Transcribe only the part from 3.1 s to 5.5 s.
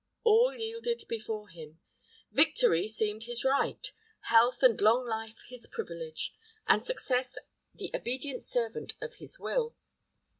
his right; health and long life